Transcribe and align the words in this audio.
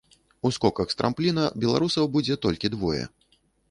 У 0.47 0.51
скоках 0.57 0.87
з 0.93 0.97
трампліна 1.03 1.45
беларусаў 1.67 2.11
будзе 2.19 2.43
толькі 2.49 2.77
двое. 2.79 3.03